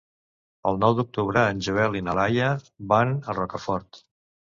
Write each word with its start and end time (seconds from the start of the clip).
El 0.71 0.79
nou 0.83 0.95
d'octubre 0.99 1.45
en 1.51 1.63
Joel 1.69 2.01
i 2.01 2.03
na 2.09 2.17
Laia 2.23 2.51
van 2.97 3.17
a 3.27 3.41
Rocafort. 3.43 4.07